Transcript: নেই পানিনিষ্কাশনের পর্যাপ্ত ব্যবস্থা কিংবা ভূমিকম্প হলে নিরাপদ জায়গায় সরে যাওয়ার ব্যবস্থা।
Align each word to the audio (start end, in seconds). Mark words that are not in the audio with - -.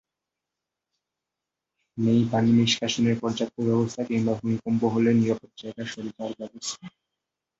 নেই 1.97 2.21
পানিনিষ্কাশনের 2.31 3.15
পর্যাপ্ত 3.21 3.57
ব্যবস্থা 3.67 4.01
কিংবা 4.09 4.33
ভূমিকম্প 4.39 4.81
হলে 4.93 5.09
নিরাপদ 5.13 5.51
জায়গায় 5.61 5.89
সরে 5.91 6.09
যাওয়ার 6.09 6.35
ব্যবস্থা। 6.41 6.83